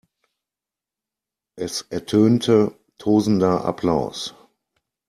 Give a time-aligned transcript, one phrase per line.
[1.59, 4.33] Es ertönte tosender Applaus.